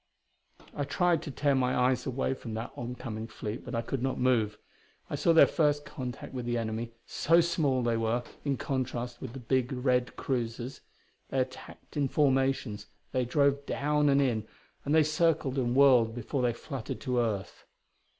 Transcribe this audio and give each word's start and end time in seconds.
I 0.75 0.83
tried 0.83 1.21
to 1.21 1.29
tear 1.29 1.53
my 1.53 1.75
eyes 1.77 2.07
away 2.07 2.33
from 2.33 2.55
that 2.55 2.71
oncoming 2.75 3.27
fleet, 3.27 3.63
but 3.63 3.75
I 3.75 3.83
could 3.83 4.01
not 4.01 4.17
move. 4.19 4.57
I 5.11 5.15
saw 5.15 5.31
their 5.31 5.45
first 5.45 5.85
contact 5.85 6.33
with 6.33 6.47
the 6.47 6.57
enemy; 6.57 6.93
so 7.05 7.39
small, 7.39 7.83
they 7.83 7.97
were, 7.97 8.23
in 8.43 8.57
contrast 8.57 9.21
with 9.21 9.33
the 9.33 9.39
big 9.39 9.71
red 9.71 10.15
cruisers. 10.15 10.81
They 11.29 11.39
attacked 11.41 11.95
in 11.97 12.07
formations; 12.07 12.87
they 13.11 13.25
drove 13.25 13.63
down 13.67 14.09
and 14.09 14.19
in; 14.19 14.47
and 14.85 14.95
they 14.95 15.03
circled 15.03 15.59
and 15.59 15.75
whirled 15.75 16.15
before 16.15 16.41
they 16.41 16.53
fluttered 16.53 16.99
to 17.01 17.19
earth.... 17.19 17.67